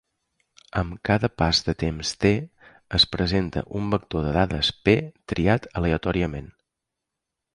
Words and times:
Amb 0.79 0.93
cada 1.09 1.29
pas 1.41 1.59
de 1.67 1.75
temps 1.83 2.13
"t", 2.23 2.31
es 2.99 3.05
presenta 3.15 3.63
un 3.81 3.93
vector 3.95 4.25
de 4.29 4.33
dades 4.39 4.71
"P" 4.87 4.97
triat 5.33 5.71
aleatòriament. 5.83 6.49